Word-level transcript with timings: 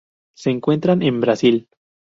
Se 0.35 0.49
encuentran 0.49 1.03
en 1.03 1.21
Brasil. 1.21 1.67